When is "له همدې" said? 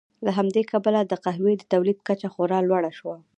0.25-0.63